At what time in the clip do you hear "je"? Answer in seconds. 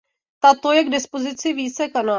0.71-0.83